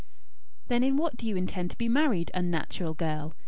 "Then 0.67 0.81
in 0.83 0.97
what 0.97 1.15
do 1.15 1.27
you 1.27 1.37
intend 1.37 1.69
to 1.69 1.77
be 1.77 1.87
married, 1.87 2.31
unnatural 2.33 2.95
girl?" 2.95 3.35